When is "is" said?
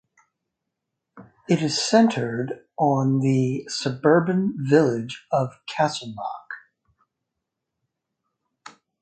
1.61-1.79